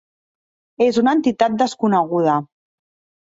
És 0.85 0.97
una 1.01 1.13
entitat 1.17 1.59
desconeguda. 1.63 2.39